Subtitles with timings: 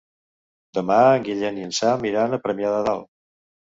[0.77, 3.11] Demà en Guillem i en Sam iran a Premià de Dalt.